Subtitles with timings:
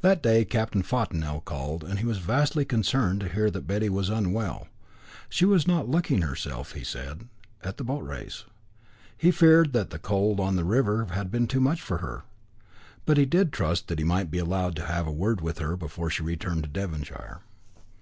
[0.00, 4.66] That day Captain Fontanel called, and was vastly concerned to hear that Betty was unwell.
[5.28, 7.28] She was not looking herself, he said,
[7.62, 8.44] at the boat race.
[9.14, 12.22] He feared that the cold on the river had been too much for her.
[13.04, 15.76] But he did trust that he might be allowed to have a word with her
[15.76, 17.42] before she returned to Devonshire.